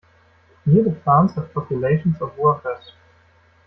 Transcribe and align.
Near 0.65 0.83
the 0.85 0.89
plants 0.93 1.35
have 1.35 1.53
populations 1.53 2.19
of 2.23 2.35
workers. 2.35 2.93